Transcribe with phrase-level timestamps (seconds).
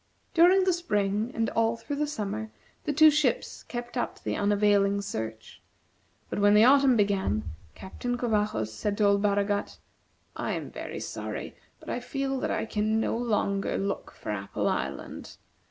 [0.33, 2.49] During the spring, and all through the summer,
[2.85, 5.61] the two ships kept up the unavailing search,
[6.27, 7.43] but when the autumn began,
[7.75, 9.77] Captain Covajos said to old Baragat:
[10.35, 14.67] "I am very sorry, but I feel that I can no longer look for Apple
[14.67, 15.37] Island.